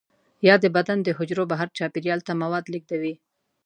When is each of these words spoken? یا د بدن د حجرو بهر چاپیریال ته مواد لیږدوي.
یا 0.47 0.55
د 0.63 0.65
بدن 0.75 0.97
د 1.03 1.09
حجرو 1.17 1.43
بهر 1.51 1.67
چاپیریال 1.77 2.19
ته 2.27 2.31
مواد 2.41 2.65
لیږدوي. 2.73 3.13